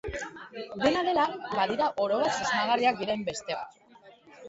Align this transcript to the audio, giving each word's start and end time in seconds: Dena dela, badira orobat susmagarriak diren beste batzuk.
Dena 0.83 1.03
dela, 1.09 1.27
badira 1.51 1.91
orobat 2.07 2.35
susmagarriak 2.41 3.01
diren 3.07 3.31
beste 3.33 3.63
batzuk. 3.63 4.05